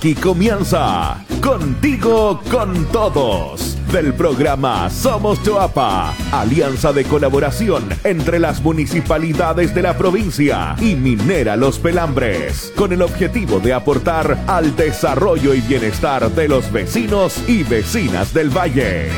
[0.00, 9.74] Aquí comienza Contigo con Todos del programa Somos Choapa, alianza de colaboración entre las municipalidades
[9.74, 15.60] de la provincia y Minera Los Pelambres, con el objetivo de aportar al desarrollo y
[15.60, 19.10] bienestar de los vecinos y vecinas del valle.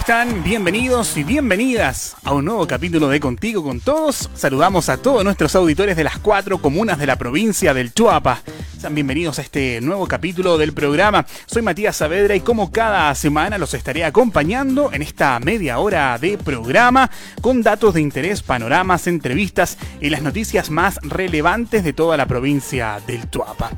[0.00, 0.42] Están?
[0.42, 4.30] Bienvenidos y bienvenidas a un nuevo capítulo de Contigo con Todos.
[4.34, 8.40] Saludamos a todos nuestros auditores de las cuatro comunas de la provincia del Chuapa.
[8.78, 11.26] Sean bienvenidos a este nuevo capítulo del programa.
[11.44, 16.38] Soy Matías Saavedra y como cada semana los estaré acompañando en esta media hora de
[16.38, 17.10] programa
[17.42, 23.00] con datos de interés, panoramas, entrevistas y las noticias más relevantes de toda la provincia
[23.06, 23.70] del Chuapa.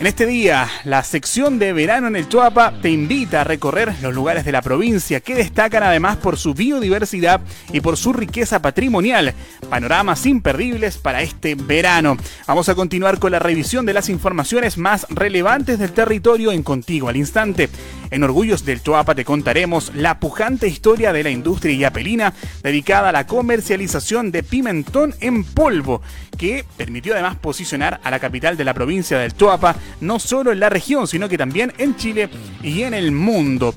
[0.00, 4.14] En este día, la sección de verano en el Chuapa te invita a recorrer los
[4.14, 7.40] lugares de la provincia que destacan además por su biodiversidad
[7.72, 9.34] y por su riqueza patrimonial.
[9.68, 12.16] Panoramas imperdibles para este verano.
[12.46, 17.08] Vamos a continuar con la revisión de las informaciones más relevantes del territorio en Contigo
[17.08, 17.68] al Instante.
[18.10, 23.12] En Orgullos del Chuapa te contaremos la pujante historia de la industria yapelina dedicada a
[23.12, 26.00] la comercialización de pimentón en polvo,
[26.38, 30.60] que permitió además posicionar a la capital de la provincia del Chuapa no solo en
[30.60, 32.30] la región, sino que también en Chile
[32.62, 33.74] y en el mundo.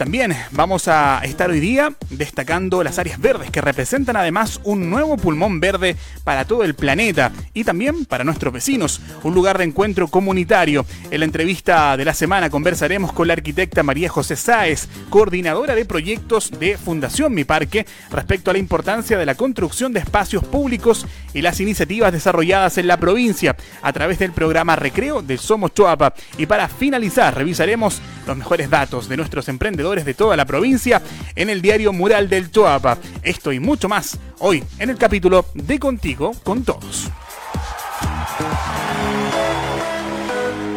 [0.00, 5.18] También vamos a estar hoy día destacando las áreas verdes que representan además un nuevo
[5.18, 10.08] pulmón verde para todo el planeta y también para nuestros vecinos, un lugar de encuentro
[10.08, 10.86] comunitario.
[11.10, 15.84] En la entrevista de la semana conversaremos con la arquitecta María José Sáez, coordinadora de
[15.84, 21.04] proyectos de Fundación Mi Parque, respecto a la importancia de la construcción de espacios públicos
[21.34, 26.14] y las iniciativas desarrolladas en la provincia a través del programa Recreo de Somos Choapa.
[26.38, 31.02] Y para finalizar, revisaremos los mejores datos de nuestros emprendedores de toda la provincia
[31.34, 32.98] en el diario Mural del Choapa.
[33.22, 37.10] Esto y mucho más hoy en el capítulo de Contigo con Todos.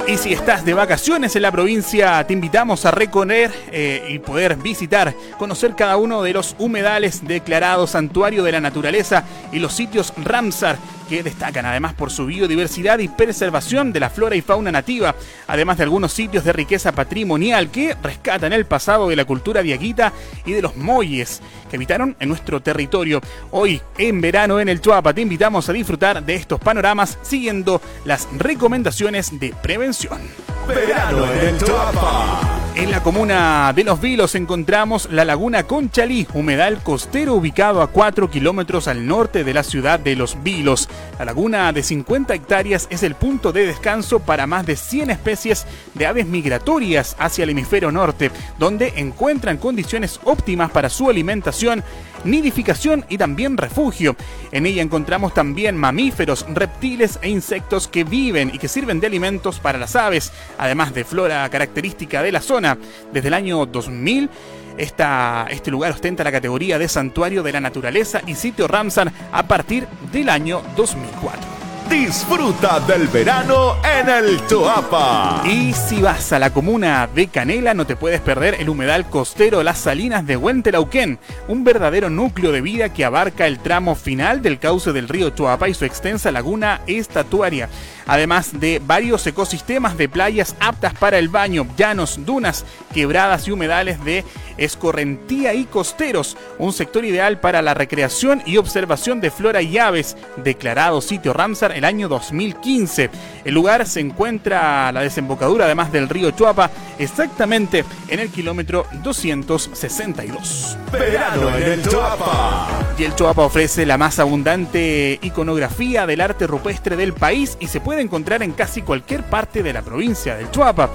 [0.06, 4.58] Y si estás de vacaciones en la provincia, te invitamos a recorrer eh, y poder
[4.58, 9.24] visitar, conocer cada uno de los humedales declarados Santuario de la Naturaleza
[9.54, 10.78] y los sitios Ramsar
[11.14, 15.14] que destacan además por su biodiversidad y preservación de la flora y fauna nativa,
[15.46, 20.12] además de algunos sitios de riqueza patrimonial que rescatan el pasado de la cultura viaguita
[20.44, 23.22] y de los moyes que habitaron en nuestro territorio.
[23.52, 28.28] Hoy, en verano en el Chuapa, te invitamos a disfrutar de estos panoramas siguiendo las
[28.36, 30.20] recomendaciones de prevención.
[30.68, 32.63] Verano en el Chuapa.
[32.76, 38.32] En la comuna de Los Vilos encontramos la laguna Conchalí, humedal costero ubicado a 4
[38.32, 40.90] kilómetros al norte de la ciudad de Los Vilos.
[41.20, 45.68] La laguna de 50 hectáreas es el punto de descanso para más de 100 especies
[45.94, 51.84] de aves migratorias hacia el hemisferio norte, donde encuentran condiciones óptimas para su alimentación,
[52.24, 54.16] nidificación y también refugio.
[54.52, 59.60] En ella encontramos también mamíferos, reptiles e insectos que viven y que sirven de alimentos
[59.60, 62.63] para las aves, además de flora característica de la zona
[63.12, 64.30] desde el año 2000.
[64.78, 69.48] Esta, este lugar ostenta la categoría de Santuario de la Naturaleza y sitio Ramsar a
[69.48, 71.63] partir del año 2004.
[71.90, 75.44] Disfruta del verano en el Choapa.
[75.46, 79.64] Y si vas a la comuna de Canela, no te puedes perder el humedal costero
[79.64, 84.60] Las Salinas de Huentelauquén, un verdadero núcleo de vida que abarca el tramo final del
[84.60, 87.70] cauce del río Choapa y su extensa laguna estatuaria,
[88.08, 94.04] además de varios ecosistemas de playas aptas para el baño, llanos, dunas, quebradas y humedales
[94.04, 94.24] de
[94.58, 100.16] escorrentía y costeros, un sector ideal para la recreación y observación de flora y aves,
[100.38, 103.10] declarado sitio Ramsar el año 2015.
[103.44, 108.86] El lugar se encuentra a la desembocadura además del río Chuapa, exactamente en el kilómetro
[109.04, 110.78] 262.
[110.94, 112.96] Verano en el Chuapa.
[112.98, 117.82] Y el Chuapa ofrece la más abundante iconografía del arte rupestre del país y se
[117.82, 120.90] puede encontrar en casi cualquier parte de la provincia del Chuapa.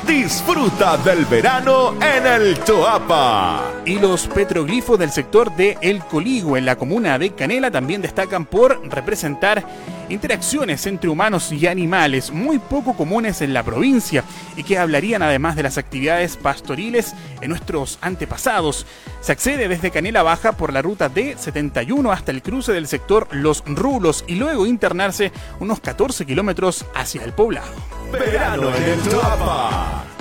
[0.07, 3.63] Disfruta del verano en el Choapa.
[3.87, 8.45] Y los petroglifos del sector de El Coligüe en la comuna de Canela también destacan
[8.47, 9.65] por representar
[10.09, 14.25] interacciones entre humanos y animales muy poco comunes en la provincia
[14.57, 18.87] y que hablarían además de las actividades pastoriles en nuestros antepasados.
[19.21, 23.65] Se accede desde Canela Baja por la ruta D71 hasta el cruce del sector Los
[23.67, 27.73] Rulos y luego internarse unos 14 kilómetros hacia el poblado.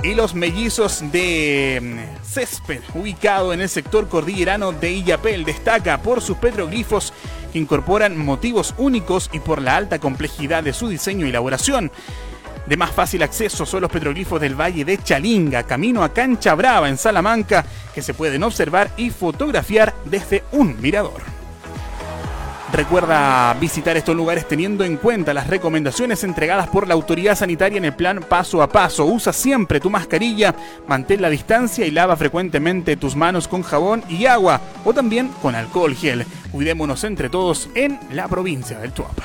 [0.04, 6.22] Y los mellizos de mm, césped, ubicado en el sector cordillerano de Illapel, destaca por
[6.22, 7.14] sus petroglifos
[7.54, 11.90] que incorporan motivos únicos y por la alta complejidad de su diseño y elaboración.
[12.66, 16.90] De más fácil acceso son los petroglifos del Valle de Chalinga, camino a Cancha Brava
[16.90, 17.66] en Salamanca,
[17.96, 21.33] que se pueden observar y fotografiar desde un mirador.
[22.74, 27.86] Recuerda visitar estos lugares teniendo en cuenta las recomendaciones entregadas por la autoridad sanitaria en
[27.86, 29.06] el plan paso a paso.
[29.06, 30.56] Usa siempre tu mascarilla,
[30.88, 35.54] mantén la distancia y lava frecuentemente tus manos con jabón y agua o también con
[35.54, 36.26] alcohol gel.
[36.52, 39.24] Cuidémonos entre todos en la provincia del Chuapa.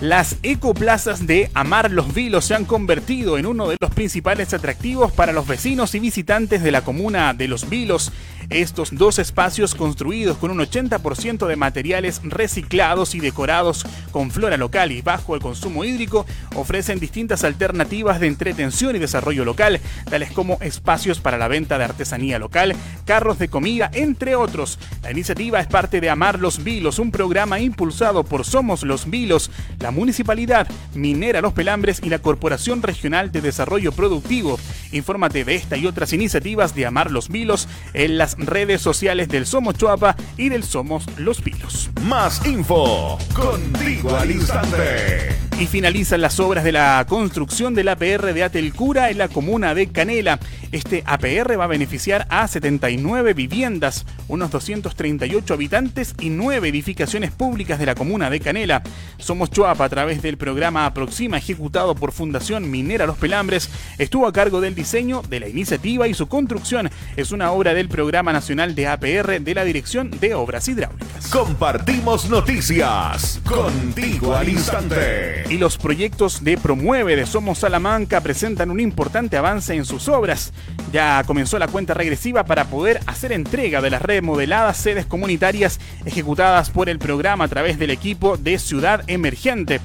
[0.00, 5.12] Las ecoplazas de Amar los Vilos se han convertido en uno de los principales atractivos
[5.12, 8.12] para los vecinos y visitantes de la comuna de Los Vilos.
[8.50, 14.92] Estos dos espacios construidos con un 80% de materiales reciclados y decorados con flora local
[14.92, 20.58] y bajo el consumo hídrico ofrecen distintas alternativas de entretención y desarrollo local, tales como
[20.60, 22.74] espacios para la venta de artesanía local,
[23.04, 24.78] carros de comida, entre otros.
[25.02, 29.50] La iniciativa es parte de Amar los Vilos, un programa impulsado por Somos los Vilos,
[29.80, 34.58] la Municipalidad Minera Los Pelambres y la Corporación Regional de Desarrollo Productivo.
[34.92, 39.46] Infórmate de esta y otras iniciativas de Amar los Vilos en las redes sociales del
[39.46, 41.90] Somos Chuapa y del Somos Los Vilos.
[42.02, 43.18] Más info.
[43.34, 45.36] Contigo al instante.
[45.60, 49.86] Y finalizan las obras de la construcción del APR de Atelcura en la comuna de
[49.86, 50.40] Canela.
[50.72, 57.78] Este APR va a beneficiar a 79 viviendas, unos 238 habitantes y 9 edificaciones públicas
[57.78, 58.82] de la comuna de Canela.
[59.18, 64.32] Somos Chuapa a través del programa Aproxima ejecutado por Fundación Minera Los Pelambres estuvo a
[64.32, 68.74] cargo del diseño de la iniciativa y su construcción es una obra del Programa Nacional
[68.74, 71.26] de APR de la Dirección de Obras Hidráulicas.
[71.28, 73.40] Compartimos noticias.
[73.44, 75.44] Contigo al instante.
[75.50, 80.52] Y los proyectos de Promueve de Somos Salamanca presentan un importante avance en sus obras.
[80.92, 86.70] Ya comenzó la cuenta regresiva para poder hacer entrega de las remodeladas sedes comunitarias ejecutadas
[86.70, 89.80] por el programa a través del equipo de Ciudad Emergente.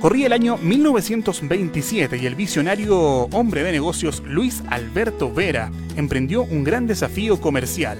[0.00, 6.62] Corría el año 1927 y el visionario hombre de negocios Luis Alberto Vera emprendió un
[6.62, 7.98] gran desafío comercial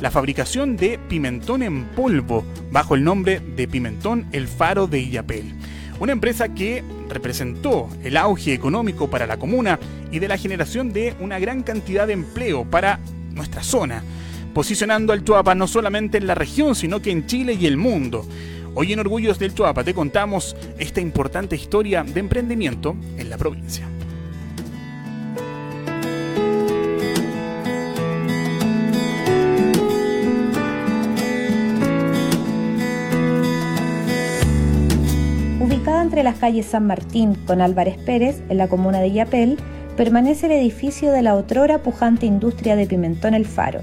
[0.00, 5.52] la fabricación de pimentón en polvo bajo el nombre de Pimentón El Faro de Illapel.
[5.98, 9.78] Una empresa que representó el auge económico para la comuna
[10.12, 13.00] y de la generación de una gran cantidad de empleo para
[13.32, 14.04] nuestra zona,
[14.54, 18.26] posicionando al Chuapa no solamente en la región, sino que en Chile y el mundo.
[18.74, 23.88] Hoy en Orgullos del Chuapa te contamos esta importante historia de emprendimiento en la provincia.
[36.08, 39.58] Entre las calles San Martín con Álvarez Pérez, en la comuna de Yapel,
[39.94, 43.82] permanece el edificio de la otrora pujante industria de Pimentón El Faro.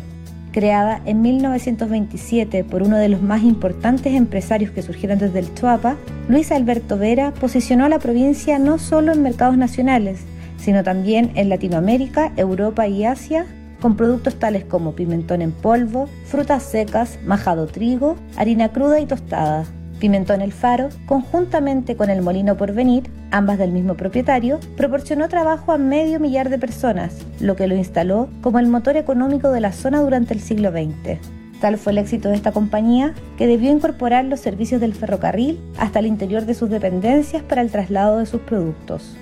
[0.52, 5.98] Creada en 1927 por uno de los más importantes empresarios que surgieron desde el Chuapa,
[6.28, 10.22] Luis Alberto Vera posicionó a la provincia no solo en mercados nacionales,
[10.58, 13.46] sino también en Latinoamérica, Europa y Asia,
[13.82, 19.66] con productos tales como pimentón en polvo, frutas secas, majado trigo, harina cruda y tostada.
[20.00, 25.78] Pimentón El Faro, conjuntamente con el Molino Porvenir, ambas del mismo propietario, proporcionó trabajo a
[25.78, 30.02] medio millar de personas, lo que lo instaló como el motor económico de la zona
[30.02, 31.20] durante el siglo XX.
[31.62, 36.00] Tal fue el éxito de esta compañía que debió incorporar los servicios del ferrocarril hasta
[36.00, 39.16] el interior de sus dependencias para el traslado de sus productos.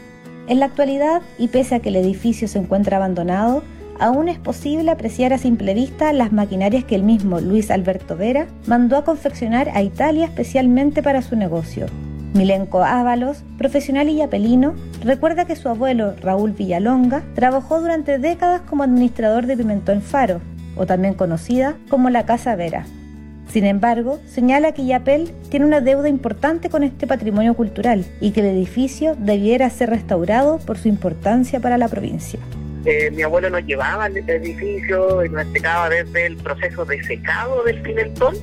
[0.48, 3.64] En la actualidad, y pese a que el edificio se encuentra abandonado,
[4.00, 8.48] aún es posible apreciar a simple vista las maquinarias que el mismo Luis Alberto Vera
[8.68, 11.88] mandó a confeccionar a Italia especialmente para su negocio.
[12.34, 14.74] Milenko Ábalos, profesional y apelino,
[15.04, 20.42] recuerda que su abuelo Raúl Villalonga trabajó durante décadas como administrador de Pimentón Faro,
[20.76, 22.86] o también conocida como la Casa Vera.
[23.50, 28.40] Sin embargo, señala que Yapel tiene una deuda importante con este patrimonio cultural y que
[28.40, 32.40] el edificio debiera ser restaurado por su importancia para la provincia.
[32.86, 37.64] Eh, mi abuelo nos llevaba al edificio y nos explicaba desde el proceso de secado
[37.64, 38.36] del pimentón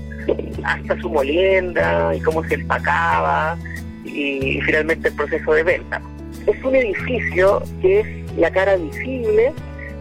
[0.65, 3.59] hasta su molienda y cómo se empacaba
[4.05, 6.01] y, finalmente el proceso de venta.
[6.47, 9.53] Es un edificio que es la cara visible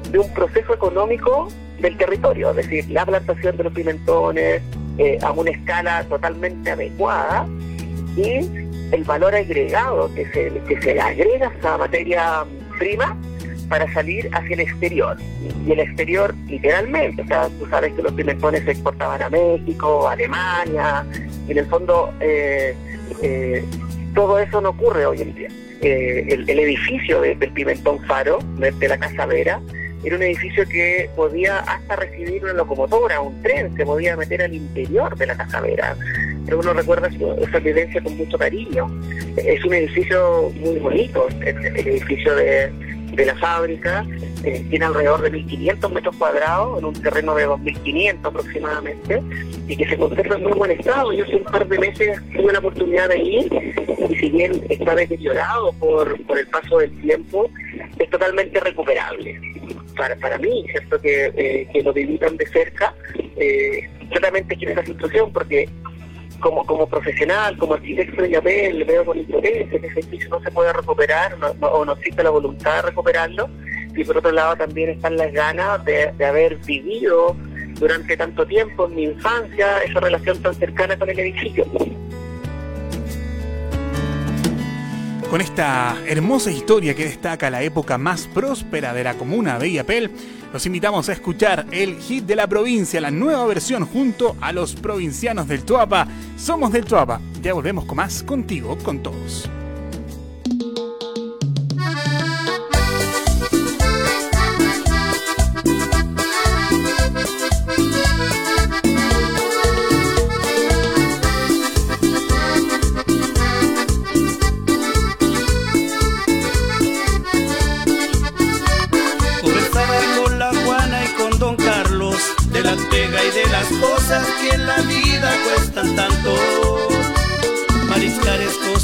[0.10, 1.50] de un proceso económico
[1.82, 4.62] del territorio, es decir, la plantación de los pimentones
[4.98, 7.46] eh, a una escala totalmente adecuada
[8.16, 12.46] y el valor agregado que se, que se agrega a esa materia
[12.78, 13.18] prima
[13.70, 15.18] para salir hacia el exterior.
[15.66, 20.08] Y el exterior, literalmente, o sea, tú sabes que los pimentones se exportaban a México,
[20.08, 21.06] a Alemania,
[21.48, 22.76] y en el fondo eh,
[23.22, 23.64] eh,
[24.14, 25.50] todo eso no ocurre hoy en día.
[25.82, 29.62] Eh, el, edificio del Pimentón Faro, de, la Casa Vera,
[30.04, 34.54] era un edificio que podía hasta recibir una locomotora, un tren, se podía meter al
[34.54, 35.96] interior de la Casa Vera.
[36.46, 38.88] Pero uno recuerda esa evidencia con mucho cariño.
[39.38, 42.72] Es un edificio muy bonito, el edificio de,
[43.12, 44.06] de la fábrica,
[44.44, 49.22] eh, tiene alrededor de 1.500 metros cuadrados en un terreno de 2.500 aproximadamente
[49.68, 51.12] y que se conserva en muy buen estado.
[51.14, 53.50] Yo hace un par de meses tuve la oportunidad de ir
[54.10, 57.50] y si bien está deteriorado por, por el paso del tiempo,
[57.98, 59.40] es totalmente recuperable.
[59.96, 61.02] Para, para mí, ¿cierto?
[61.02, 62.94] Que, eh, que lo visitan de cerca,
[63.36, 65.68] eh, claramente quiero esa situación porque
[66.40, 70.52] como, como profesional, como arquitecto de Yapel, veo con impotencia que ese edificio no se
[70.52, 73.50] puede recuperar o no existe la voluntad de recuperarlo.
[73.96, 77.36] Y por otro lado también están las ganas de, de haber vivido
[77.80, 81.66] durante tanto tiempo en mi infancia esa relación tan cercana con el edificio.
[85.30, 90.10] Con esta hermosa historia que destaca la época más próspera de la comuna de Iapel,
[90.52, 94.74] los invitamos a escuchar el hit de la provincia, la nueva versión junto a los
[94.74, 96.08] provincianos del Tuapa.
[96.36, 97.22] Somos del Tuapa.
[97.44, 99.48] Ya volvemos con más contigo, con todos.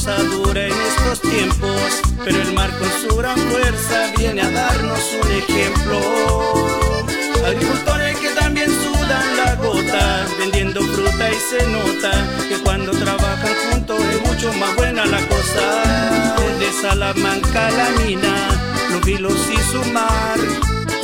[0.05, 5.00] Cosa dura en estos tiempos, pero el mar con su gran fuerza viene a darnos
[5.24, 6.00] un ejemplo.
[7.43, 12.12] Agricultores que también sudan la gota, vendiendo fruta y se nota
[12.47, 15.83] que cuando trabajan juntos es mucho más buena la cosa.
[16.59, 18.33] De Salamanca la mina,
[18.91, 20.38] los vilos y su mar,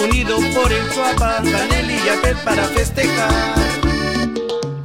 [0.03, 3.90] unidos por el Chuapa, Canel y Yapel para festejar.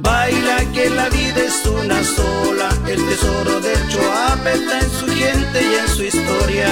[0.07, 5.57] Baila que la vida es una sola, el tesoro del Choapa está en su gente
[5.61, 6.69] y en su historia.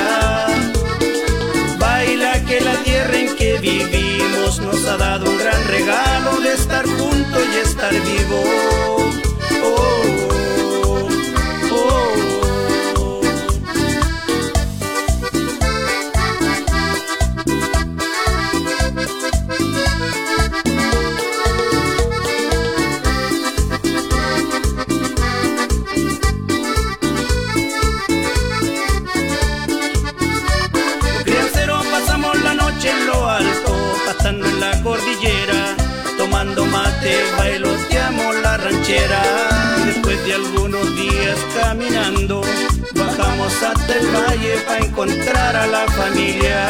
[1.77, 6.85] Baila que la tierra en que vivimos nos ha dado un gran regalo de estar
[6.85, 9.25] juntos y estar vivos.
[37.37, 39.21] Bailoteamos la ranchera.
[39.85, 42.41] Después de algunos días caminando,
[42.95, 46.67] bajamos hasta el valle para encontrar a la familia.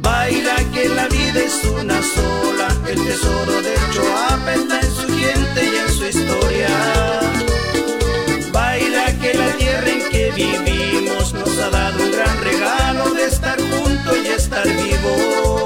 [0.00, 5.64] Baila que la vida es una sola, el tesoro de Choapa está en su gente
[5.64, 6.68] y en su historia.
[8.52, 13.58] Baila que la tierra en que vivimos nos ha dado un gran regalo de estar
[13.58, 15.59] juntos y estar vivos.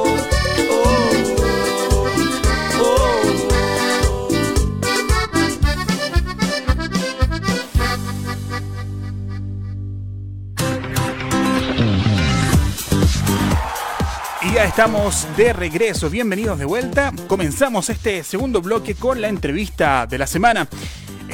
[14.63, 17.13] Estamos de regreso, bienvenidos de vuelta.
[17.27, 20.69] Comenzamos este segundo bloque con la entrevista de la semana.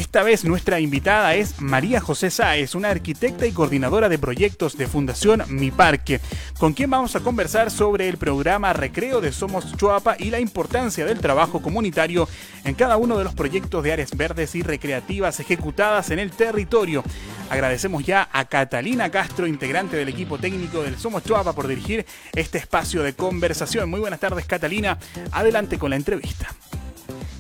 [0.01, 4.87] Esta vez nuestra invitada es María José Sáez, una arquitecta y coordinadora de proyectos de
[4.87, 6.23] Fundación Mi Parque,
[6.59, 11.05] con quien vamos a conversar sobre el programa Recreo de Somos Chuapa y la importancia
[11.05, 12.27] del trabajo comunitario
[12.65, 17.05] en cada uno de los proyectos de áreas verdes y recreativas ejecutadas en el territorio.
[17.51, 22.57] Agradecemos ya a Catalina Castro, integrante del equipo técnico del Somos Chuapa, por dirigir este
[22.57, 23.91] espacio de conversación.
[23.91, 24.99] Muy buenas tardes, Catalina.
[25.31, 26.49] Adelante con la entrevista.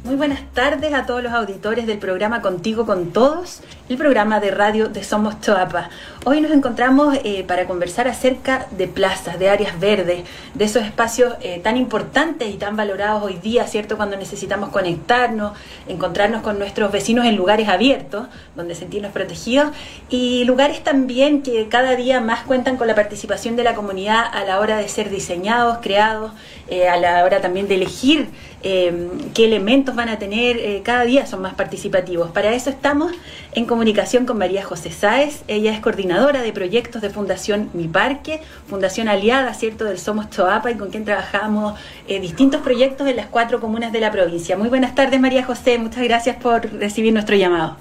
[0.03, 3.61] Muy buenas tardes a todos los auditores del programa Contigo con Todos,
[3.91, 5.91] el programa de radio de Somos Choapa.
[6.25, 11.35] Hoy nos encontramos eh, para conversar acerca de plazas, de áreas verdes, de esos espacios
[11.43, 13.99] eh, tan importantes y tan valorados hoy día, ¿cierto?
[13.99, 15.53] Cuando necesitamos conectarnos,
[15.87, 19.69] encontrarnos con nuestros vecinos en lugares abiertos, donde sentirnos protegidos,
[20.09, 24.45] y lugares también que cada día más cuentan con la participación de la comunidad a
[24.45, 26.33] la hora de ser diseñados, creados,
[26.69, 28.29] eh, a la hora también de elegir
[28.62, 32.31] qué elementos van a tener, eh, cada día son más participativos.
[32.31, 33.12] Para eso estamos
[33.53, 38.42] en comunicación con María José Sáez, ella es coordinadora de proyectos de Fundación Mi Parque,
[38.68, 43.27] fundación aliada, ¿cierto?, del Somos Choapa y con quien trabajamos eh, distintos proyectos en las
[43.27, 44.57] cuatro comunas de la provincia.
[44.57, 47.77] Muy buenas tardes, María José, muchas gracias por recibir nuestro llamado.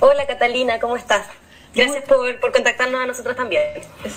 [0.00, 1.26] Hola Catalina, ¿cómo estás?
[1.74, 3.62] Gracias por, por, contactarnos a nosotros también.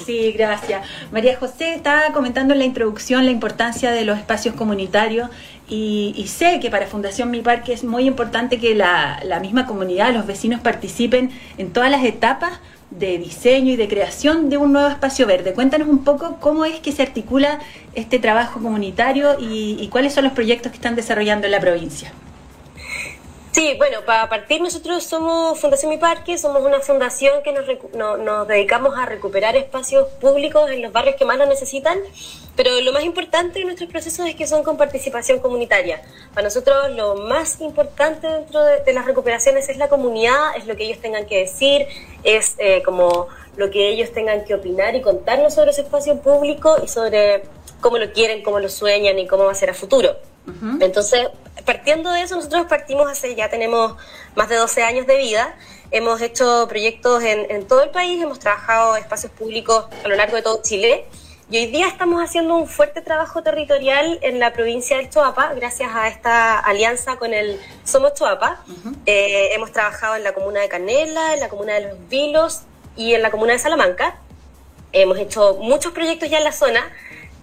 [0.05, 0.87] Sí, gracias.
[1.11, 5.29] María José estaba comentando en la introducción la importancia de los espacios comunitarios
[5.67, 9.65] y, y sé que para Fundación Mi Parque es muy importante que la, la misma
[9.65, 12.59] comunidad, los vecinos participen en todas las etapas
[12.89, 15.53] de diseño y de creación de un nuevo espacio verde.
[15.53, 17.59] Cuéntanos un poco cómo es que se articula
[17.95, 22.11] este trabajo comunitario y, y cuáles son los proyectos que están desarrollando en la provincia.
[23.51, 28.15] Sí, bueno, para partir nosotros somos Fundación Mi Parque, somos una fundación que nos, no,
[28.15, 31.99] nos, dedicamos a recuperar espacios públicos en los barrios que más lo necesitan,
[32.55, 36.01] pero lo más importante de nuestros procesos es que son con participación comunitaria.
[36.33, 40.77] Para nosotros lo más importante dentro de, de las recuperaciones es la comunidad, es lo
[40.77, 41.87] que ellos tengan que decir,
[42.23, 46.77] es eh, como lo que ellos tengan que opinar y contarnos sobre ese espacio público
[46.81, 47.43] y sobre
[47.81, 50.30] cómo lo quieren, cómo lo sueñan y cómo va a ser a futuro.
[50.47, 50.83] Uh -huh.
[50.83, 51.27] Entonces,
[51.65, 53.95] partiendo de eso, nosotros partimos hace, ya tenemos
[54.35, 55.55] más de 12 años de vida,
[55.91, 60.35] hemos hecho proyectos en, en todo el país, hemos trabajado espacios públicos a lo largo
[60.35, 61.05] de todo Chile,
[61.51, 65.91] y hoy día estamos haciendo un fuerte trabajo territorial en la provincia del Choapa, gracias
[65.93, 68.61] a esta alianza con el Somos Choapa.
[68.69, 68.95] Uh -huh.
[69.05, 72.61] eh, hemos trabajado en la comuna de Canela, en la comuna de Los Vilos
[72.95, 74.15] y en la comuna de Salamanca.
[74.93, 76.89] Hemos hecho muchos proyectos ya en la zona,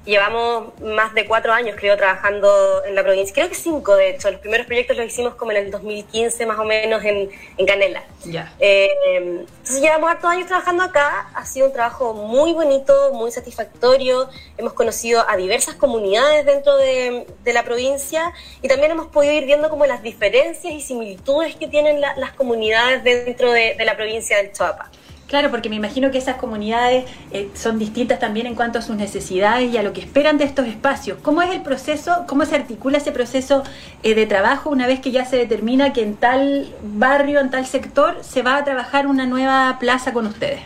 [0.09, 3.35] Llevamos más de cuatro años, creo, trabajando en la provincia.
[3.35, 4.31] Creo que cinco, de hecho.
[4.31, 8.03] Los primeros proyectos los hicimos como en el 2015, más o menos, en, en Canela.
[8.25, 8.51] Yeah.
[8.59, 11.29] Eh, entonces llevamos hartos años trabajando acá.
[11.35, 14.31] Ha sido un trabajo muy bonito, muy satisfactorio.
[14.57, 19.44] Hemos conocido a diversas comunidades dentro de, de la provincia y también hemos podido ir
[19.44, 23.94] viendo como las diferencias y similitudes que tienen la, las comunidades dentro de, de la
[23.94, 24.90] provincia del Choapa.
[25.28, 28.96] Claro, porque me imagino que esas comunidades eh, son distintas también en cuanto a sus
[28.96, 31.18] necesidades y a lo que esperan de estos espacios.
[31.20, 33.62] ¿Cómo es el proceso, cómo se articula ese proceso
[34.02, 37.66] eh, de trabajo una vez que ya se determina que en tal barrio, en tal
[37.66, 40.60] sector, se va a trabajar una nueva plaza con ustedes?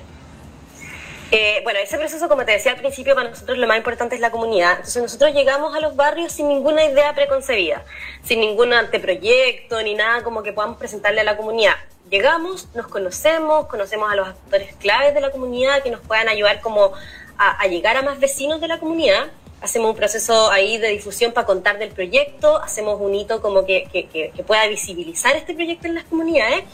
[1.35, 4.21] Eh, bueno, ese proceso, como te decía al principio, para nosotros lo más importante es
[4.21, 4.73] la comunidad.
[4.73, 7.87] Entonces nosotros llegamos a los barrios sin ninguna idea preconcebida,
[8.23, 11.73] sin ningún anteproyecto ni nada como que podamos presentarle a la comunidad.
[12.11, 16.61] Llegamos, nos conocemos, conocemos a los actores claves de la comunidad que nos puedan ayudar
[16.61, 16.93] como
[17.39, 19.29] a, llegar a más vecinos de la comunidad.
[19.63, 24.45] Hacemos un proceso ahí de difusión para contar del proyecto, hacemos un hito como que
[24.47, 26.65] pueda visibilizar este proyecto en las comunidades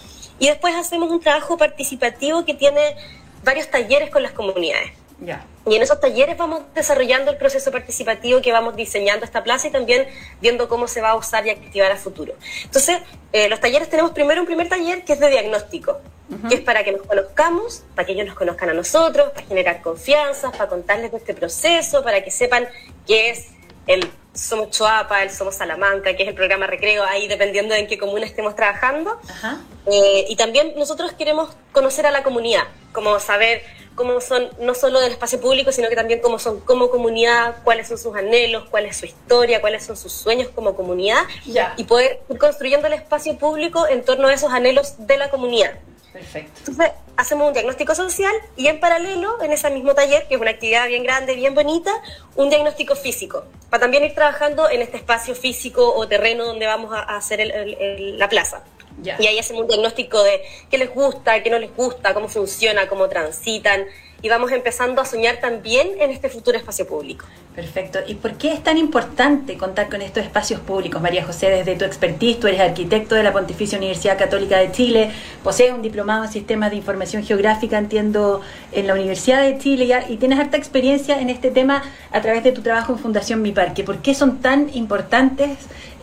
[0.40, 2.96] y después hacemos un trabajo participativo que tiene
[3.42, 4.92] varios talleres con las comunidades.
[5.24, 5.44] Yeah.
[5.66, 9.70] Y en esos talleres vamos desarrollando el proceso participativo que vamos diseñando esta plaza y
[9.70, 10.06] también
[10.40, 12.34] viendo cómo se va a usar y activar a futuro.
[12.64, 12.98] Entonces,
[13.32, 16.48] eh, los talleres tenemos primero un primer taller que es de diagnóstico, uh -huh.
[16.48, 19.82] que es para que nos conozcamos, para que ellos nos conozcan a nosotros, para generar
[19.82, 22.68] confianza, para contarles de este proceso, para que sepan
[23.06, 23.48] qué es
[23.86, 27.86] el Somos Choapa, el Somos Salamanca, que es el programa Recreo, ahí dependiendo de en
[27.86, 29.18] qué comuna estemos trabajando.
[29.22, 29.58] -huh.
[29.86, 33.62] eh, y también nosotros queremos conocer a la comunidad, como saber
[33.98, 37.88] cómo son, no solo del espacio público, sino que también cómo son como comunidad, cuáles
[37.88, 41.74] son sus anhelos, cuál es su historia, cuáles son sus sueños como comunidad, yeah.
[41.76, 45.72] y poder ir construyendo el espacio público en torno a esos anhelos de la comunidad.
[46.12, 46.52] Perfecto.
[46.60, 50.50] Entonces, hacemos un diagnóstico social y en paralelo, en ese mismo taller, que es una
[50.50, 51.92] actividad bien grande, bien bonita,
[52.36, 56.92] un diagnóstico físico, para también ir trabajando en este espacio físico o terreno donde vamos
[56.94, 58.64] a hacer el, el, el, la plaza.
[59.02, 59.16] Yeah.
[59.20, 62.88] Y ahí hacemos un diagnóstico de qué les gusta, qué no les gusta, cómo funciona,
[62.88, 63.86] cómo transitan.
[64.20, 67.24] Y vamos empezando a soñar también en este futuro espacio público.
[67.54, 68.00] Perfecto.
[68.04, 71.50] ¿Y por qué es tan importante contar con estos espacios públicos, María José?
[71.50, 75.12] Desde tu expertise, tú eres arquitecto de la Pontificia Universidad Católica de Chile,
[75.44, 78.40] posees un diplomado en Sistemas de Información Geográfica, entiendo,
[78.72, 82.50] en la Universidad de Chile, y tienes harta experiencia en este tema a través de
[82.50, 83.84] tu trabajo en Fundación Mi Parque.
[83.84, 85.50] ¿Por qué son tan importantes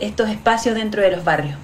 [0.00, 1.56] estos espacios dentro de los barrios?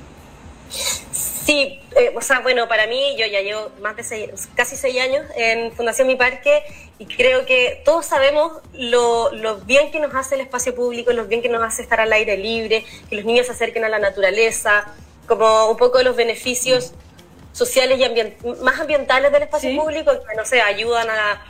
[1.44, 5.00] Sí, eh, o sea, bueno, para mí yo ya llevo más de seis, casi seis
[5.00, 6.62] años en Fundación Mi Parque
[6.98, 11.24] y creo que todos sabemos lo, lo, bien que nos hace el espacio público, lo
[11.24, 13.98] bien que nos hace estar al aire libre, que los niños se acerquen a la
[13.98, 14.86] naturaleza,
[15.26, 16.92] como un poco los beneficios
[17.52, 19.76] sociales y ambient más ambientales del espacio ¿Sí?
[19.76, 21.44] público, que no sé, ayudan a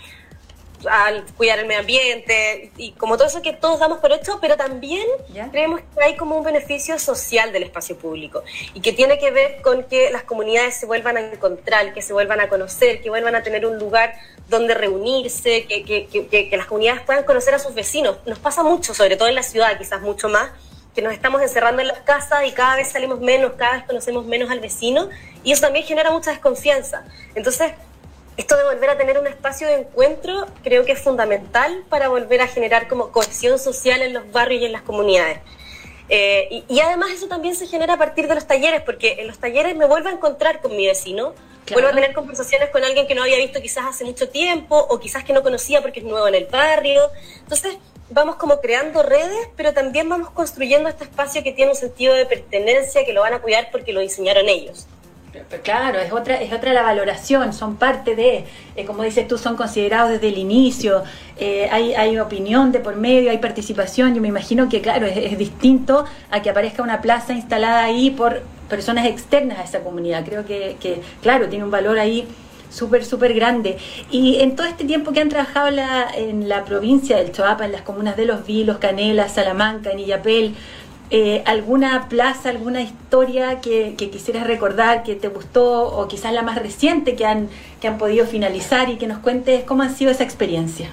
[0.91, 4.57] al cuidar el medio ambiente y como todo eso que todos damos por hecho, pero
[4.57, 5.51] también ¿Ya?
[5.51, 8.43] creemos que hay como un beneficio social del espacio público
[8.75, 12.13] y que tiene que ver con que las comunidades se vuelvan a encontrar, que se
[12.13, 14.15] vuelvan a conocer, que vuelvan a tener un lugar
[14.49, 18.19] donde reunirse, que, que, que, que las comunidades puedan conocer a sus vecinos.
[18.27, 20.51] Nos pasa mucho, sobre todo en la ciudad, quizás mucho más,
[20.95, 24.27] que nos estamos encerrando en las casas y cada vez salimos menos, cada vez conocemos
[24.27, 25.09] menos al vecino
[25.43, 27.05] y eso también genera mucha desconfianza.
[27.35, 27.73] Entonces,
[28.37, 32.41] esto de volver a tener un espacio de encuentro creo que es fundamental para volver
[32.41, 35.39] a generar como cohesión social en los barrios y en las comunidades.
[36.09, 39.29] Eh, y, y, además eso también se genera a partir de los talleres, porque en
[39.29, 41.33] los talleres me vuelvo a encontrar con mi vecino,
[41.71, 44.99] Vuelvo a tener conversaciones con alguien que no había visto quizás hace mucho tiempo o
[44.99, 47.03] quizás que no conocía porque es nuevo en el barrio.
[47.39, 47.77] Entonces,
[48.11, 52.27] vamos como creando redes, pero también vamos construyendo este espacio que tiene un sentido de
[52.27, 54.87] pertenencia, que lo van a cuidar porque lo diseñaron ellos.
[55.63, 58.45] Claro, es otra, es otra la valoración, son parte de,
[58.77, 61.03] eh, como dices tú, son considerados desde el inicio,
[61.39, 65.39] eh, hay, hay opinión de por medio, hay participación, yo me imagino que claro, es,
[65.39, 70.45] distinto a que aparezca una plaza instalada ahí por personas externas a esa comunidad, creo
[70.45, 72.29] que, que claro, tiene un valor ahí
[72.73, 73.77] súper, súper grande.
[74.11, 77.73] Y en todo este tiempo que han trabajado la, en la provincia del Choapa, en
[77.73, 80.55] las comunas de Los Vilos, Canela, Salamanca, en Illapel,
[81.15, 86.57] eh, alguna plaza, alguna historia que, quisieras recordar, que te gustó, o quizás la más
[86.57, 87.51] reciente que han,
[87.83, 90.89] que han podido finalizar y que nos cuentes cómo ha sido esa experiencia.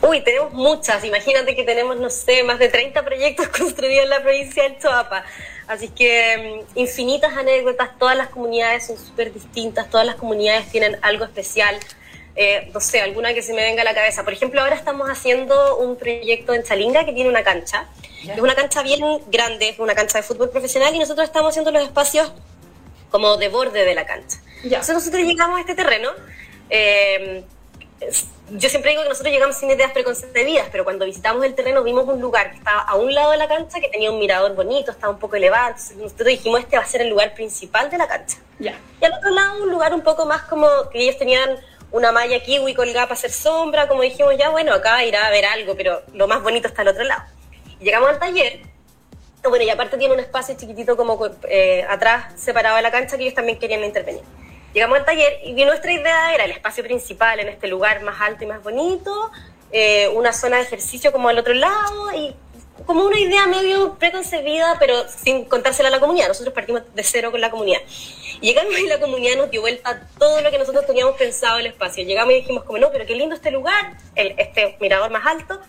[0.00, 1.04] Uy, tenemos muchas.
[1.04, 5.22] Imagínate que tenemos, no sé, más de 30 proyectos construidos en la provincia del Choapa.
[5.66, 10.96] Así que mm, infinitas anécdotas, todas las comunidades son súper distintas, todas las comunidades tienen
[11.02, 11.76] algo especial.
[12.36, 14.22] Eh, no sé, alguna que se me venga a la cabeza.
[14.22, 17.86] Por ejemplo, ahora estamos haciendo un proyecto en Chalinga que tiene una cancha.
[18.22, 21.70] Es una cancha bien grande, es una cancha de fútbol profesional y nosotros estamos haciendo
[21.70, 22.32] los espacios
[23.10, 24.38] como de borde de la cancha.
[24.62, 26.10] Entonces nosotros llegamos a este terreno.
[26.68, 27.44] Eh,
[28.50, 32.06] yo siempre digo que nosotros llegamos sin ideas preconcebidas, pero cuando visitamos el terreno vimos
[32.06, 34.90] un lugar que estaba a un lado de la cancha que tenía un mirador bonito,
[34.90, 35.68] estaba un poco elevado.
[35.68, 38.38] Entonces nosotros dijimos este va a ser el lugar principal de la cancha.
[38.60, 41.58] Y al otro lado un lugar un poco más como que ellos tenían
[41.92, 45.44] una malla kiwi colgada para hacer sombra, como dijimos ya, bueno, acá irá a ver
[45.46, 47.22] algo, pero lo más bonito está al otro lado.
[47.80, 48.60] llegamos al taller,
[49.48, 51.18] bueno, y aparte tiene un espacio chiquitito como
[51.48, 54.22] eh, atrás separado de la cancha que ellos también querían intervenir.
[54.74, 58.44] Llegamos al taller y nuestra idea era el espacio principal en este lugar más alto
[58.44, 59.30] y más bonito,
[59.72, 62.34] eh, una zona de ejercicio como al otro lado y
[62.84, 66.28] como una idea medio preconcebida, pero sin contársela a la comunidad.
[66.28, 67.80] Nosotros partimos de cero con la comunidad.
[68.40, 72.04] Llegamos y la comunidad nos dio vuelta todo lo que nosotros teníamos pensado el espacio.
[72.04, 75.60] Llegamos y dijimos como, no, pero qué lindo este lugar, el, este mirador más alto.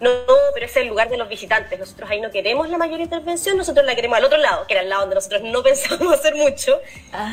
[0.00, 0.10] No,
[0.52, 1.78] pero es el lugar de los visitantes.
[1.78, 4.82] Nosotros ahí no queremos la mayor intervención, nosotros la queremos al otro lado, que era
[4.82, 6.80] el lado donde nosotros no pensábamos hacer mucho,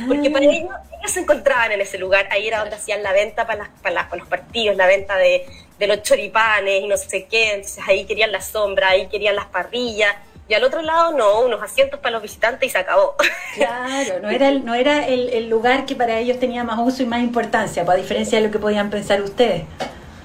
[0.07, 0.49] porque para ah.
[0.51, 2.27] ellos, ellos se encontraban en ese lugar.
[2.29, 5.47] Ahí era donde hacían la venta para, las, para, para los partidos, la venta de,
[5.79, 7.53] de los choripanes y no sé qué.
[7.53, 10.15] Entonces ahí querían la sombra, ahí querían las parrillas
[10.49, 13.15] y al otro lado no, unos asientos para los visitantes y se acabó.
[13.55, 17.05] Claro, no era, el, no era el, lugar que para ellos tenía más uso y
[17.07, 19.63] más importancia, pues, a diferencia de lo que podían pensar ustedes.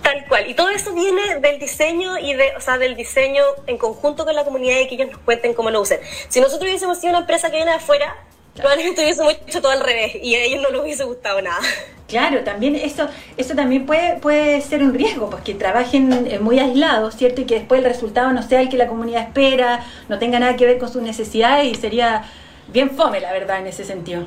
[0.02, 3.78] Tal cual, y todo eso viene del diseño y de, o sea, del diseño en
[3.78, 6.00] conjunto con la comunidad y que ellos nos cuenten cómo lo usen.
[6.28, 8.14] Si nosotros hubiésemos sido una empresa que viene de afuera,
[8.56, 11.60] Probablemente hubiésemos hecho todo al revés y a ellos no les hubiese gustado nada.
[12.06, 16.58] Claro, también eso, eso también puede, puede ser un riesgo, pues que trabajen eh, muy
[16.58, 17.40] aislados, ¿cierto?
[17.40, 20.54] Y que después el resultado no sea el que la comunidad espera, no tenga nada
[20.54, 22.30] que ver con sus necesidades y sería
[22.68, 24.26] bien fome, la verdad, en ese sentido.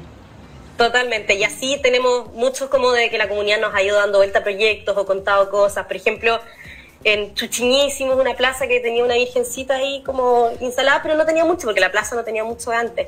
[0.75, 4.39] Totalmente, y así tenemos muchos como de que la comunidad nos ha ido dando vuelta
[4.39, 5.85] a proyectos o contado cosas.
[5.85, 6.39] Por ejemplo,
[7.03, 11.45] en Chuchiñí hicimos una plaza que tenía una virgencita ahí como instalada, pero no tenía
[11.45, 13.07] mucho, porque la plaza no tenía mucho antes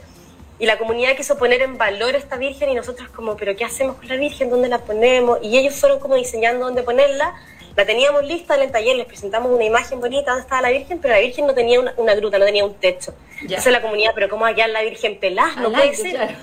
[0.59, 3.95] y la comunidad quiso poner en valor esta Virgen y nosotros como, pero ¿qué hacemos
[3.95, 4.49] con la Virgen?
[4.49, 5.39] ¿Dónde la ponemos?
[5.41, 7.33] Y ellos fueron como diseñando dónde ponerla.
[7.77, 10.99] La teníamos lista en el taller, les presentamos una imagen bonita donde estaba la Virgen,
[10.99, 13.13] pero la Virgen no tenía una, gruta, no tenía un techo.
[13.37, 13.43] Ya.
[13.43, 15.55] Entonces la comunidad, pero ¿cómo hallar la Virgen pelada?
[15.61, 16.35] No puede ser.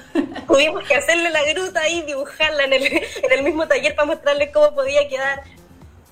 [0.46, 4.50] Tuvimos que hacerle la gruta ahí, dibujarla en el, en el mismo taller para mostrarles
[4.50, 5.42] cómo podía quedar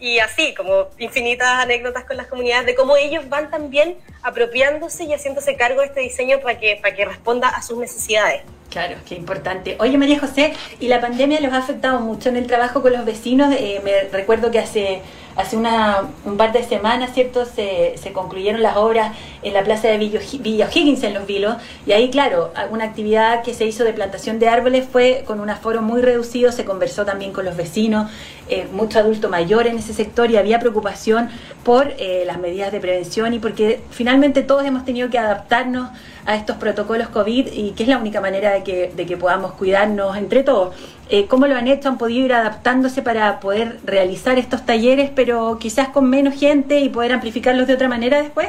[0.00, 5.12] y así, como infinitas anécdotas con las comunidades de cómo ellos van también apropiándose y
[5.12, 8.42] haciéndose cargo de este diseño para que, para que responda a sus necesidades.
[8.70, 9.76] Claro, qué importante.
[9.78, 13.04] Oye, María José, ¿y la pandemia los ha afectado mucho en el trabajo con los
[13.04, 13.54] vecinos?
[13.57, 15.00] Eh, me recuerdo que hace
[15.37, 17.44] hace una, un par de semanas, ¿cierto?
[17.44, 21.92] Se, se concluyeron las obras en la plaza de Villa Higgins en Los Vilos y
[21.92, 25.83] ahí, claro, una actividad que se hizo de plantación de árboles fue con un aforo
[25.83, 28.11] muy reducido, se conversó también con los vecinos,
[28.49, 31.31] eh, mucho adulto mayor en ese sector y había preocupación
[31.64, 35.90] por eh, las medidas de prevención y porque finalmente todos hemos tenido que adaptarnos
[36.27, 40.42] a estos protocolos COVID y que es la única manera de que podamos cuidarnos entre
[40.42, 40.75] todos.
[41.11, 41.88] Eh, ¿Cómo lo han hecho?
[41.88, 46.88] ¿Han podido ir adaptándose para poder realizar estos talleres, pero quizás con menos gente y
[46.88, 48.49] poder amplificarlos de otra manera después?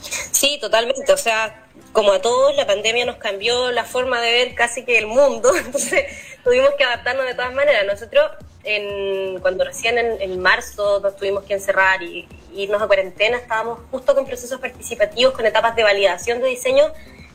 [0.00, 1.12] Sí, totalmente.
[1.12, 4.98] O sea, como a todos, la pandemia nos cambió la forma de ver casi que
[4.98, 6.04] el mundo, entonces
[6.42, 7.84] tuvimos que adaptarnos de todas maneras.
[7.86, 8.30] Nosotros,
[8.64, 13.80] en, cuando recién en, marzo nos tuvimos que encerrar y, y irnos a cuarentena, estábamos
[13.90, 16.84] justo con procesos participativos, con etapas de validación de diseño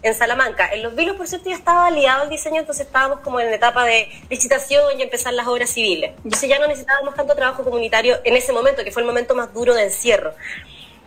[0.02, 0.70] en Salamanca.
[0.72, 3.86] En Los Vilos, por cierto, ya estaba aliado el diseño, entonces estábamos como en etapa
[3.86, 6.12] de licitación y empezar las obras civiles.
[6.24, 9.54] Entonces ya no necesitábamos tanto trabajo comunitario en ese momento, que fue el momento más
[9.54, 10.34] duro de encierro.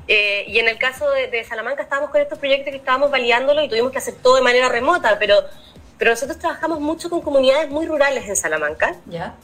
[0.09, 3.69] Eh, y en el caso de, Salamanca estábamos con estos proyectos que estábamos validándolos y
[3.69, 5.45] tuvimos que hacer todo de manera remota, pero
[6.03, 8.97] pero nosotros trabajamos mucho con comunidades muy rurales en Salamanca.
[9.07, 9.37] Ya.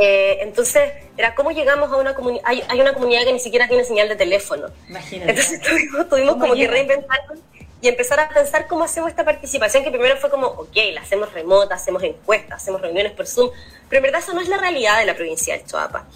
[0.00, 2.42] Eh, entonces, era cómo llegamos a una comunidad.
[2.46, 4.68] Hay, hay, una comunidad que ni siquiera tiene señal de teléfono.
[4.88, 5.32] Imagínate.
[5.32, 7.40] Entonces, tuvimos, tuvimos como que reinventarnos
[7.80, 11.32] y empezar a pensar cómo hacemos esta participación, que primero fue como, ok, la hacemos
[11.32, 13.50] remota, hacemos encuestas, hacemos reuniones por Zoom,
[13.88, 16.06] pero en verdad eso no es la realidad de la provincia del Choapa.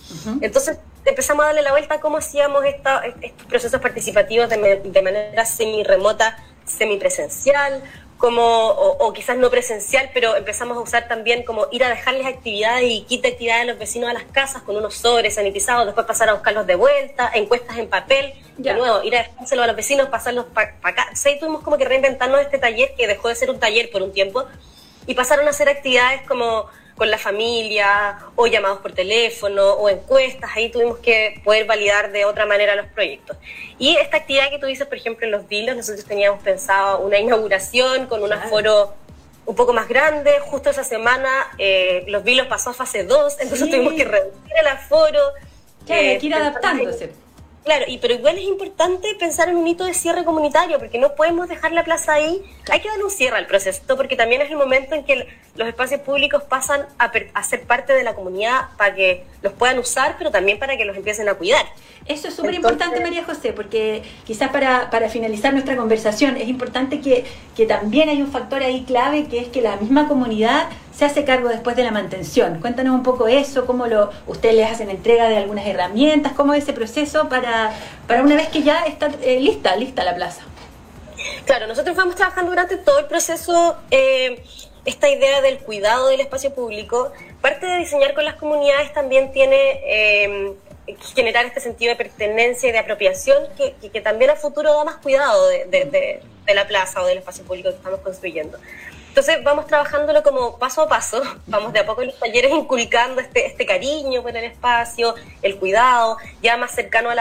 [0.40, 5.02] Entonces empezamos a darle la vuelta a cómo hacíamos esta, estos procesos participativos de, de
[5.02, 7.82] manera semi-remota, semi-presencial,
[8.20, 12.84] como, o, quizás no presencial, pero empezamos a usar también como ir a dejarles actividades
[12.86, 16.28] y quita actividades a los vecinos a las casas con unos sobres sanitizados, después pasar
[16.28, 20.08] a buscarlos de vuelta, encuestas en papel, de nuevo, ir a dejárselo a los vecinos,
[20.10, 21.08] pasarlos para acá.
[21.12, 24.12] O tuvimos como que reinventarnos este taller que dejó de ser un taller por un
[24.12, 24.44] tiempo
[25.06, 26.66] y pasaron a hacer actividades como
[27.00, 32.26] con la familia, o llamados por teléfono, o encuestas, ahí tuvimos que poder validar de
[32.26, 33.38] otra manera los proyectos.
[33.78, 37.18] Y esta actividad que tú dices, por ejemplo, en los vilos, nosotros teníamos pensado una
[37.18, 38.92] inauguración con un aforo
[39.46, 43.70] un poco más grande, justo esa semana eh, los vilos pasó a fase 2, entonces
[43.70, 45.20] tuvimos que reducir el aforo.
[45.86, 47.12] Claro, hay que ir adaptándose.
[47.62, 51.14] Claro, y, pero igual es importante pensar en un hito de cierre comunitario, porque no
[51.14, 52.42] podemos dejar la plaza ahí.
[52.70, 55.68] Hay que darle un cierre al proceso, porque también es el momento en que los
[55.68, 60.16] espacios públicos pasan a, a ser parte de la comunidad para que los puedan usar,
[60.16, 61.66] pero también para que los empiecen a cuidar.
[62.06, 67.00] Eso es súper importante, María José, porque quizás para, para finalizar nuestra conversación, es importante
[67.00, 70.68] que, que también hay un factor ahí clave, que es que la misma comunidad
[71.00, 72.60] se hace cargo después de la mantención.
[72.60, 76.64] Cuéntanos un poco eso, cómo lo, ustedes les hacen entrega de algunas herramientas, cómo es
[76.64, 77.72] ese proceso para,
[78.06, 80.42] para una vez que ya está eh, lista, lista la plaza.
[81.46, 84.44] Claro, nosotros vamos trabajando durante todo el proceso eh,
[84.84, 87.10] esta idea del cuidado del espacio público.
[87.40, 90.52] Parte de diseñar con las comunidades también tiene eh,
[91.14, 94.96] generar este sentido de pertenencia y de apropiación que, que, también a futuro da más
[94.96, 98.58] cuidado de, de, de la plaza o del espacio público que estamos construyendo.
[99.10, 103.20] Entonces vamos trabajándolo como paso a paso, vamos de a poco en los talleres inculcando
[103.20, 107.14] este, este cariño por el espacio, el cuidado, ya más cercano a,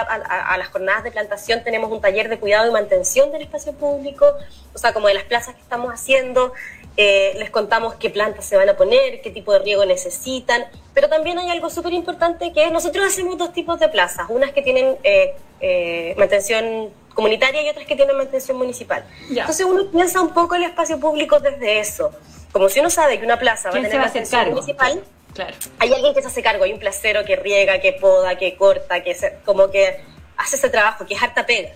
[0.58, 4.28] las jornadas de plantación tenemos un taller de cuidado y mantención del espacio público,
[4.72, 6.54] o sea, como de las plazas que estamos haciendo,
[6.96, 11.10] eh, les contamos qué plantas se van a poner, qué tipo de riego necesitan, pero
[11.10, 14.96] también hay algo súper importante que nosotros hacemos dos tipos de plazas, unas que tienen
[15.04, 19.04] eh, eh, mantención comunitaria y otras que tienen mantención municipal.
[19.30, 22.12] Entonces uno piensa un poco el espacio público desde eso.
[22.52, 25.56] Como si uno sabe que una plaza va a tener mantención municipal, claro.
[25.80, 29.04] hay alguien que se hace cargo, hay un placero que riega, que poda, que corta,
[29.04, 30.02] que se, como que
[30.38, 31.70] hace ese trabajo, que es harta pega.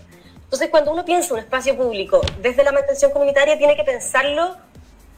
[0.44, 4.56] Entonces cuando uno piensa un espacio público desde la mantención comunitaria, tiene que pensarlo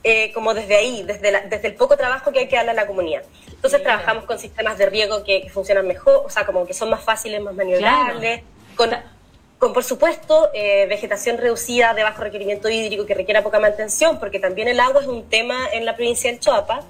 [0.08, 2.86] eh, como desde ahí, desde, desde el poco trabajo que hay que darle a la
[2.86, 3.24] comunidad.
[3.50, 7.04] Entonces trabajamos con sistemas de riego que, funcionan mejor, o sea, como que son más
[7.04, 8.44] fáciles, más maniobrables,
[8.76, 8.92] con
[9.60, 14.40] con, por supuesto, eh, vegetación reducida de bajo requerimiento hídrico que requiera poca mantención, porque
[14.40, 16.82] también el agua es un tema en la provincia del Choapa.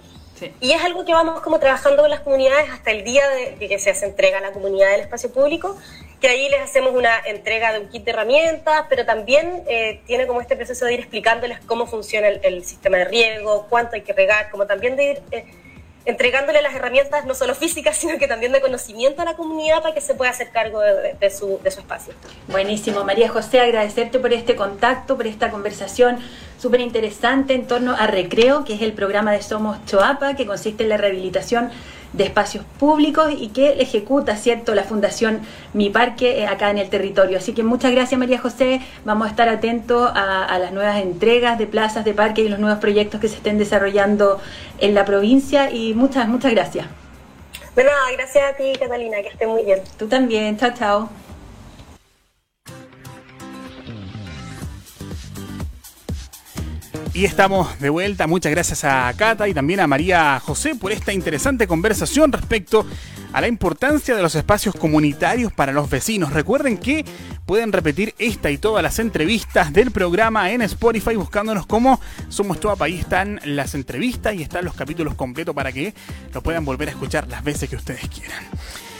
[0.59, 3.79] Y es algo que vamos como trabajando con las comunidades hasta el día de, que
[3.79, 5.77] se hace entrega a la comunidad del espacio público,
[6.19, 10.27] que ahí les hacemos una entrega de un kit de herramientas, pero también eh, tiene
[10.27, 14.11] como este proceso de ir explicándoles cómo funciona el, sistema de riego, cuánto hay que
[14.11, 15.21] regar, como también de ir...
[15.31, 15.45] Eh,
[16.05, 19.93] entregándole las herramientas no solo físicas, sino que también de conocimiento a la comunidad para
[19.93, 22.13] que se pueda hacer cargo de, su, de su espacio.
[22.47, 26.19] Buenísimo, María José, agradecerte por este contacto, por esta conversación
[26.59, 30.83] súper interesante en torno a Recreo, que es el programa de Somos Choapa, que consiste
[30.83, 31.71] en la rehabilitación
[32.15, 35.41] de espacios públicos y que ejecuta, ¿cierto?, la Fundación
[35.73, 37.37] Mi Parque eh, acá en el territorio.
[37.37, 38.81] Así que muchas gracias, María José.
[39.03, 42.79] Vamos a estar atentos a, las nuevas entregas de plazas de parque y los nuevos
[42.79, 44.39] proyectos que se estén desarrollando
[44.79, 46.87] en la provincia y muchas, muchas gracias.
[47.75, 49.81] De nada, gracias a ti, Catalina, que esté muy bien.
[49.97, 51.24] Tú también, chao, chao.
[57.15, 58.27] Y estamos de vuelta.
[58.27, 62.85] Muchas gracias a Cata y también a María José por esta interesante conversación respecto
[63.31, 66.33] a la importancia de los espacios comunitarios para los vecinos.
[66.33, 67.05] Recuerden que
[67.45, 72.75] pueden repetir esta y todas las entrevistas del programa en Spotify buscándonos como Somos Toda
[72.75, 72.99] País.
[72.99, 75.93] Están las entrevistas y están los capítulos completos para que
[76.33, 78.43] lo puedan volver a escuchar las veces que ustedes quieran.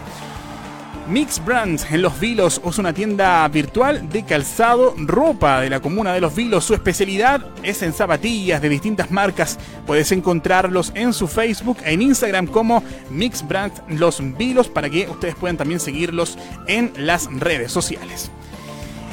[1.09, 6.13] Mix Brands en Los Vilos es una tienda virtual de calzado, ropa de la comuna
[6.13, 6.65] de Los Vilos.
[6.65, 9.59] Su especialidad es en zapatillas de distintas marcas.
[9.87, 15.09] Puedes encontrarlos en su Facebook e en Instagram como Mix Brands Los Vilos para que
[15.09, 16.37] ustedes puedan también seguirlos
[16.67, 18.31] en las redes sociales.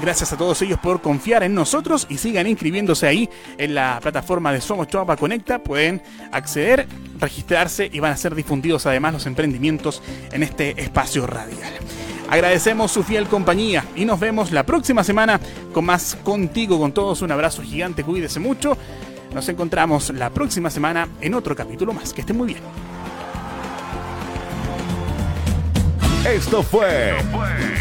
[0.00, 4.52] Gracias a todos ellos por confiar en nosotros y sigan inscribiéndose ahí en la plataforma
[4.52, 5.60] de Somos Choapa Conecta.
[5.60, 6.02] Pueden
[6.32, 6.86] acceder,
[7.18, 10.02] registrarse y van a ser difundidos además los emprendimientos
[10.32, 11.72] en este espacio radial.
[12.28, 15.40] Agradecemos su fiel compañía y nos vemos la próxima semana
[15.72, 17.22] con más contigo, con todos.
[17.22, 18.76] Un abrazo gigante, cuídese mucho.
[19.34, 22.12] Nos encontramos la próxima semana en otro capítulo más.
[22.12, 22.93] Que estén muy bien.
[26.24, 27.12] Esto fue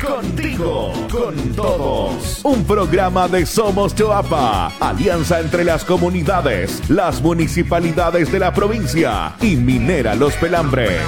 [0.05, 2.41] Contigo, con todos.
[2.43, 9.55] Un programa de Somos Choapa, alianza entre las comunidades, las municipalidades de la provincia y
[9.55, 10.99] Minera Los Pelambres.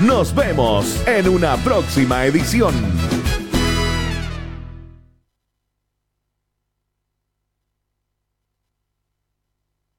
[0.00, 2.74] Nos vemos en una próxima edición.